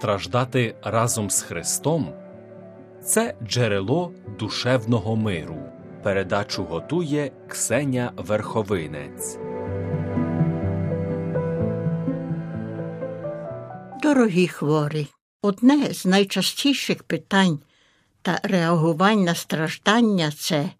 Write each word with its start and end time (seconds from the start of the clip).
страждати 0.00 0.74
разом 0.82 1.30
з 1.30 1.42
Христом 1.42 2.12
це 3.04 3.34
джерело 3.46 4.12
душевного 4.38 5.16
миру. 5.16 5.62
Передачу 6.02 6.64
готує 6.64 7.32
Ксеня 7.48 8.12
Верховинець. 8.16 9.38
Дорогі 14.02 14.48
хворі, 14.48 15.06
одне 15.42 15.94
з 15.94 16.06
найчастіших 16.06 17.02
питань 17.02 17.58
та 18.22 18.40
реагувань 18.42 19.24
на 19.24 19.34
страждання 19.34 20.32
це 20.38 20.70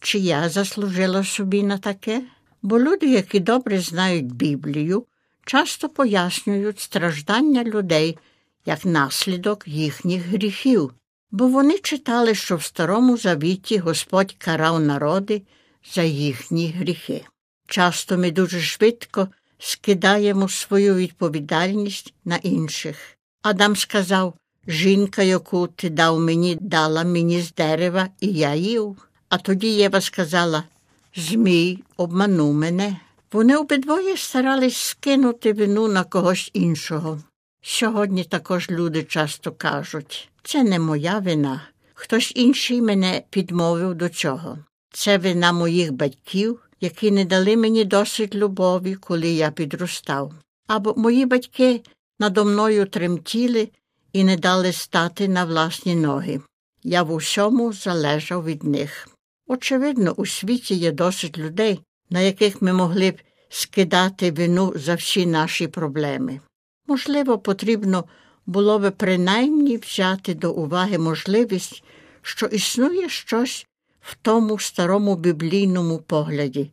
чи 0.00 0.18
я 0.18 0.48
заслужила 0.48 1.24
собі 1.24 1.62
на 1.62 1.78
таке? 1.78 2.22
Бо 2.62 2.80
люди, 2.80 3.06
які 3.06 3.40
добре 3.40 3.80
знають 3.80 4.34
Біблію, 4.34 5.04
часто 5.46 5.88
пояснюють 5.88 6.80
страждання 6.80 7.64
людей 7.64 8.18
як 8.66 8.84
наслідок 8.84 9.68
їхніх 9.68 10.22
гріхів, 10.22 10.92
бо 11.30 11.48
вони 11.48 11.78
читали, 11.78 12.34
що 12.34 12.56
в 12.56 12.62
Старому 12.62 13.16
Завіті 13.16 13.78
Господь 13.78 14.34
карав 14.38 14.80
народи 14.80 15.42
за 15.94 16.02
їхні 16.02 16.74
гріхи. 16.78 17.24
Часто 17.68 18.18
ми 18.18 18.30
дуже 18.30 18.60
швидко 18.60 19.28
скидаємо 19.58 20.48
свою 20.48 20.94
відповідальність 20.94 22.14
на 22.24 22.36
інших. 22.36 22.96
Адам 23.42 23.76
сказав 23.76 24.34
Жінка, 24.68 25.22
яку 25.22 25.66
ти 25.66 25.90
дав 25.90 26.20
мені, 26.20 26.58
дала 26.60 27.04
мені 27.04 27.42
з 27.42 27.52
дерева, 27.52 28.08
і 28.20 28.26
я 28.26 28.54
їв. 28.54 28.96
А 29.28 29.38
тоді 29.38 29.68
Єва 29.68 30.00
сказала 30.00 30.64
Змій 31.16 31.78
обманув 31.96 32.54
мене. 32.54 32.96
Вони 33.32 33.56
обидвоє 33.56 34.16
старались 34.16 34.76
скинути 34.76 35.52
вину 35.52 35.88
на 35.88 36.04
когось 36.04 36.50
іншого. 36.52 37.20
Сьогодні 37.68 38.24
також 38.24 38.70
люди 38.70 39.02
часто 39.02 39.52
кажуть 39.52 40.28
це 40.42 40.62
не 40.62 40.78
моя 40.78 41.18
вина. 41.18 41.62
Хтось 41.94 42.32
інший 42.34 42.82
мене 42.82 43.22
підмовив 43.30 43.94
до 43.94 44.08
цього. 44.08 44.58
Це 44.92 45.18
вина 45.18 45.52
моїх 45.52 45.92
батьків, 45.92 46.60
які 46.80 47.10
не 47.10 47.24
дали 47.24 47.56
мені 47.56 47.84
досить 47.84 48.34
любові, 48.34 48.94
коли 48.94 49.28
я 49.28 49.50
підростав. 49.50 50.32
Або 50.66 50.94
мої 50.96 51.26
батьки 51.26 51.80
надо 52.18 52.44
мною 52.44 52.86
тремтіли 52.86 53.68
і 54.12 54.24
не 54.24 54.36
дали 54.36 54.72
стати 54.72 55.28
на 55.28 55.44
власні 55.44 55.96
ноги. 55.96 56.40
Я 56.82 57.02
в 57.02 57.12
усьому 57.12 57.72
залежав 57.72 58.44
від 58.44 58.64
них. 58.64 59.08
Очевидно, 59.46 60.12
у 60.12 60.26
світі 60.26 60.74
є 60.74 60.92
досить 60.92 61.38
людей, 61.38 61.80
на 62.10 62.20
яких 62.20 62.62
ми 62.62 62.72
могли 62.72 63.10
б 63.10 63.20
скидати 63.48 64.30
вину 64.30 64.72
за 64.76 64.94
всі 64.94 65.26
наші 65.26 65.66
проблеми. 65.68 66.40
Можливо, 66.86 67.38
потрібно 67.38 68.04
було 68.46 68.78
би 68.78 68.90
принаймні 68.90 69.76
взяти 69.76 70.34
до 70.34 70.52
уваги 70.52 70.98
можливість, 70.98 71.84
що 72.22 72.46
існує 72.46 73.08
щось 73.08 73.66
в 74.00 74.16
тому 74.22 74.58
старому 74.58 75.16
біблійному 75.16 75.98
погляді, 75.98 76.70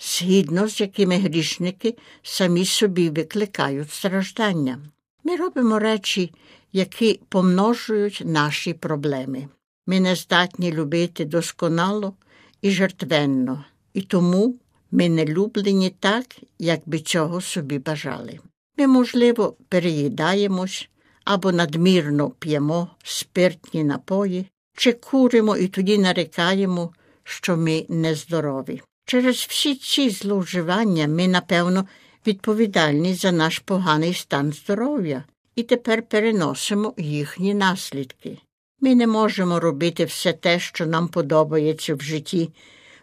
згідно 0.00 0.68
з 0.68 0.80
якими 0.80 1.16
грішники 1.16 1.96
самі 2.22 2.64
собі 2.64 3.10
викликають 3.10 3.92
страждання. 3.92 4.78
Ми 5.24 5.36
робимо 5.36 5.78
речі, 5.78 6.32
які 6.72 7.20
помножують 7.28 8.22
наші 8.24 8.74
проблеми. 8.74 9.48
Ми 9.86 10.00
не 10.00 10.14
здатні 10.14 10.72
любити 10.72 11.24
досконало 11.24 12.14
і 12.62 12.70
жертвенно, 12.70 13.64
і 13.94 14.02
тому 14.02 14.56
ми 14.90 15.08
не 15.08 15.24
люблені 15.24 15.90
так, 16.00 16.26
як 16.58 16.80
би 16.86 16.98
цього 16.98 17.40
собі 17.40 17.78
бажали. 17.78 18.38
Ми, 18.76 18.86
можливо, 18.86 19.56
переїдаємось 19.68 20.88
або 21.24 21.52
надмірно 21.52 22.30
п'ємо 22.30 22.88
спиртні 23.04 23.84
напої, 23.84 24.46
чи 24.76 24.92
куримо 24.92 25.56
і 25.56 25.68
тоді 25.68 25.98
нарікаємо, 25.98 26.92
що 27.24 27.56
ми 27.56 27.86
нездорові. 27.88 28.82
Через 29.06 29.36
всі 29.36 29.74
ці 29.74 30.10
зловживання 30.10 31.08
ми, 31.08 31.28
напевно, 31.28 31.86
відповідальні 32.26 33.14
за 33.14 33.32
наш 33.32 33.58
поганий 33.58 34.14
стан 34.14 34.52
здоров'я 34.52 35.24
і 35.56 35.62
тепер 35.62 36.02
переносимо 36.02 36.94
їхні 36.98 37.54
наслідки. 37.54 38.38
Ми 38.80 38.94
не 38.94 39.06
можемо 39.06 39.60
робити 39.60 40.04
все 40.04 40.32
те, 40.32 40.60
що 40.60 40.86
нам 40.86 41.08
подобається 41.08 41.94
в 41.94 42.00
житті, 42.00 42.50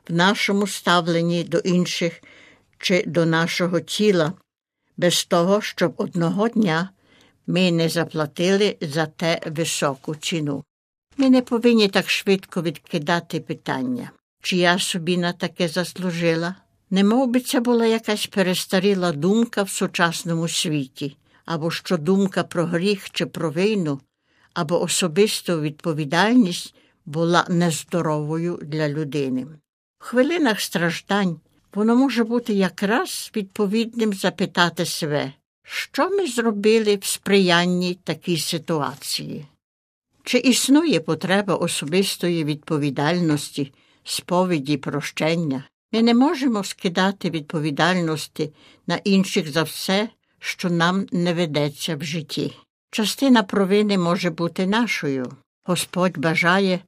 в 0.10 0.14
нашому 0.14 0.68
ставленні 0.68 1.44
до 1.44 1.58
інших 1.58 2.24
чи 2.78 3.04
до 3.08 3.26
нашого 3.26 3.80
тіла, 3.80 4.34
без 4.98 5.26
того, 5.26 5.62
щоб 5.62 5.94
одного 5.98 6.50
дня 6.50 6.90
ми 7.48 7.72
не 7.72 7.90
заплатили 7.90 8.78
за 8.82 9.06
те 9.06 9.42
високу 9.46 10.16
ціну. 10.16 10.64
Ми 11.18 11.30
не 11.30 11.42
повинні 11.42 11.88
так 11.88 12.10
швидко 12.10 12.62
відкидати 12.62 13.40
питання, 13.40 14.12
чи 14.42 14.58
я 14.58 14.80
собі 14.80 15.18
на 15.18 15.34
таке 15.34 15.68
заслужила. 15.68 16.56
Не 16.90 17.04
мов 17.04 17.28
би 17.28 17.40
це 17.40 17.60
була 17.60 17.86
якась 17.86 18.28
перестаріла 18.28 19.12
думка 19.12 19.64
в 19.64 19.70
сучасному 19.70 20.48
світі, 20.48 21.18
або 21.46 21.72
що 21.72 21.98
думка 21.98 22.44
про 22.44 22.66
гріх 22.66 23.10
чи 23.10 23.26
про 23.26 23.52
війну, 23.52 24.00
або 24.54 24.82
особисту 24.82 25.62
відповідальність 25.62 26.76
була 27.06 27.46
нездоровою 27.50 28.60
для 28.62 28.90
людини. 28.90 29.48
В 30.00 30.04
хвилинах 30.04 30.62
страждань 30.62 31.40
воно 31.74 31.96
може 31.96 32.24
бути 32.24 32.54
якраз 32.54 33.32
відповідним 33.36 34.14
запитати 34.14 34.86
себе, 34.86 35.34
що 35.64 36.10
ми 36.10 36.28
зробили 36.28 36.96
в 36.96 37.06
сприянні 37.06 37.94
такій 38.04 38.38
ситуації. 38.38 39.46
Чи 40.24 40.38
існує 40.38 41.00
потреба 41.00 41.56
особистої 41.56 42.44
відповідальності, 42.44 43.74
сповіді, 44.04 44.78
прощення? 44.78 45.64
Ми 45.92 46.02
не 46.02 46.14
можемо 46.14 46.64
скидати 46.64 47.30
відповідальності 47.30 48.54
на 48.88 48.96
інших 48.96 49.52
за 49.52 49.64
все, 49.64 50.10
що 50.40 50.70
нам 50.70 51.08
не 51.12 51.34
ведеться 51.34 51.96
в 51.96 52.04
житті. 52.04 52.54
Частина 52.92 53.44
провини 53.44 53.98
може 53.98 54.30
бути 54.30 54.68
нашою. 54.68 55.32
Господь 55.64 56.18
бажає, 56.18 56.80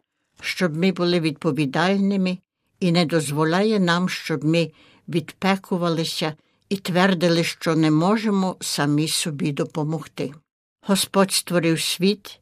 щоб 0.41 0.77
ми 0.77 0.91
були 0.91 1.19
відповідальними 1.19 2.37
і 2.83 2.91
не 2.91 3.05
дозволяє 3.05 3.79
нам, 3.79 4.09
щоб 4.09 4.43
ми 4.45 4.71
відпекувалися 5.07 6.33
і 6.69 6.77
твердили, 6.77 7.43
що 7.43 7.75
не 7.75 7.91
можемо 7.91 8.55
самі 8.61 9.07
собі 9.07 9.51
допомогти. 9.51 10.33
Господь 10.87 11.31
створив 11.31 11.81
світ, 11.81 12.39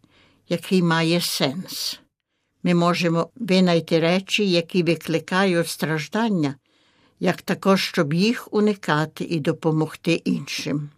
який 0.50 0.84
має 0.84 1.22
сенс. 1.22 2.00
Ми 2.64 2.74
можемо 2.74 3.30
винайти 3.36 4.00
речі, 4.00 4.50
які 4.50 4.84
викликають 4.84 5.68
страждання, 5.68 6.56
як 7.20 7.42
також, 7.42 7.84
щоб 7.84 8.14
їх 8.14 8.54
уникати 8.54 9.24
і 9.24 9.40
допомогти 9.40 10.14
іншим. 10.14 10.90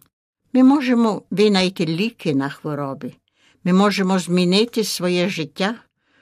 Ми 0.52 0.64
можемо 0.64 1.22
винайти 1.30 1.86
ліки 1.86 2.34
на 2.34 2.48
хвороби, 2.48 3.12
ми 3.64 3.72
можемо 3.72 4.18
змінити 4.18 4.84
своє 4.84 5.28
життя, 5.28 5.74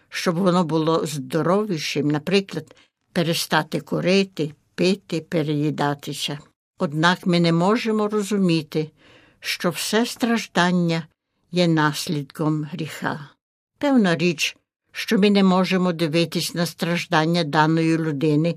щоб 0.08 0.34
воно 0.34 0.64
було 0.64 1.06
здоровішим, 1.06 2.08
наприклад, 2.08 2.74
перестати 3.12 3.80
курити, 3.80 4.54
пити, 4.74 5.20
переїдатися. 5.20 6.38
Однак 6.78 7.26
ми 7.26 7.40
не 7.40 7.52
можемо 7.52 8.08
розуміти, 8.08 8.90
що 9.40 9.70
все 9.70 10.06
страждання 10.06 11.06
є 11.52 11.68
наслідком 11.68 12.64
гріха. 12.64 13.28
Певна 13.78 14.16
річ, 14.16 14.56
що 14.92 15.18
ми 15.18 15.30
не 15.30 15.42
можемо 15.42 15.92
дивитись 15.92 16.54
на 16.54 16.66
страждання 16.66 17.44
даної 17.44 17.98
людини 17.98 18.54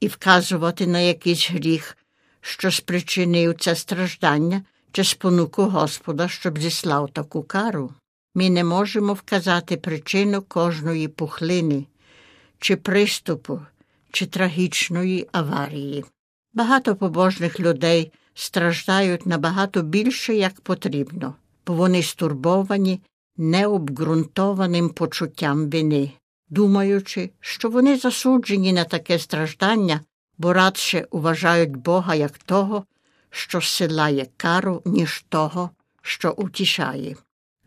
і 0.00 0.08
вказувати 0.08 0.86
на 0.86 0.98
якийсь 0.98 1.50
гріх, 1.50 1.96
що 2.40 2.70
спричинив 2.70 3.54
це 3.58 3.76
страждання 3.76 4.62
чи 4.92 5.04
спонуку 5.04 5.62
Господа, 5.62 6.28
щоб 6.28 6.58
зіслав 6.58 7.10
таку 7.10 7.42
кару. 7.42 7.94
Ми 8.34 8.50
не 8.50 8.64
можемо 8.64 9.12
вказати 9.12 9.76
причину 9.76 10.42
кожної 10.42 11.08
пухлини, 11.08 11.86
чи 12.58 12.76
приступу, 12.76 13.60
чи 14.16 14.26
трагічної 14.26 15.28
аварії. 15.32 16.04
Багато 16.54 16.96
побожних 16.96 17.60
людей 17.60 18.12
страждають 18.34 19.26
набагато 19.26 19.82
більше, 19.82 20.34
як 20.34 20.60
потрібно, 20.60 21.34
бо 21.66 21.74
вони 21.74 22.02
стурбовані 22.02 23.00
необґрунтованим 23.36 24.88
почуттям 24.88 25.70
вини, 25.70 26.12
думаючи, 26.48 27.30
що 27.40 27.70
вони 27.70 27.96
засуджені 27.96 28.72
на 28.72 28.84
таке 28.84 29.18
страждання, 29.18 30.00
бо 30.38 30.52
радше 30.52 31.06
вважають 31.10 31.76
Бога 31.76 32.14
як 32.14 32.38
того, 32.38 32.84
що 33.30 33.60
силає 33.60 34.26
кару, 34.36 34.82
ніж 34.84 35.24
того, 35.28 35.70
що 36.02 36.34
утішає. 36.36 37.16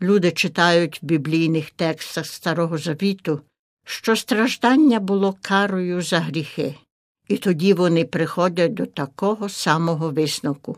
Люди 0.02 0.30
читають 0.32 1.02
в 1.02 1.06
біблійних 1.06 1.70
текстах 1.70 2.26
Старого 2.26 2.78
Завіту, 2.78 3.40
що 3.84 4.16
страждання 4.16 5.00
було 5.00 5.36
карою 5.42 6.02
за 6.02 6.20
гріхи, 6.20 6.74
і 7.28 7.36
тоді 7.36 7.74
вони 7.74 8.04
приходять 8.04 8.74
до 8.74 8.86
такого 8.86 9.48
самого 9.48 10.10
висновку, 10.10 10.76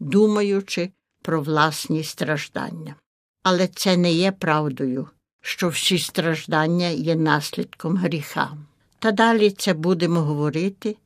думаючи 0.00 0.90
про 1.22 1.40
власні 1.42 2.04
страждання. 2.04 2.94
але 3.42 3.68
це 3.68 3.96
не 3.96 4.12
є 4.12 4.32
правдою, 4.32 5.08
що 5.40 5.68
всі 5.68 5.98
страждання 5.98 6.88
є 6.88 7.16
наслідком 7.16 7.96
гріха. 7.96 8.56
Та 8.98 9.12
далі 9.12 9.50
це 9.50 9.74
будемо 9.74 10.20
говорити 10.20 10.96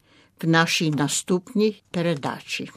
в 0.43 0.49
нашій 0.49 0.91
наступній 0.91 1.83
передачі. 1.91 2.71